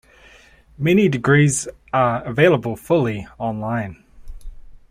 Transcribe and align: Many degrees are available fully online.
Many 0.79 1.09
degrees 1.09 1.67
are 1.93 2.23
available 2.23 2.75
fully 2.75 3.27
online. 3.37 4.03